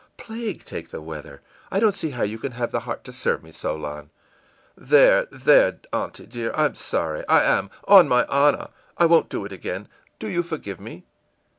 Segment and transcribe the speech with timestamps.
[0.17, 1.41] î ìPlague take the weather!
[1.71, 4.09] I don't see how you can have the heart to serve me so, Lon.î
[4.83, 8.69] ìThere, there, aunty dear, I'm sorry; I am, on my honor.
[8.97, 9.87] I won't do it again.
[10.17, 11.05] Do you forgive me?